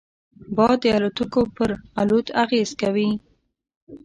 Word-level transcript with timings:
باد 0.55 0.77
د 0.83 0.85
الوتکو 0.95 1.41
پر 1.55 1.69
الوت 2.01 2.27
اغېز 2.43 2.69
کوي 2.81 3.09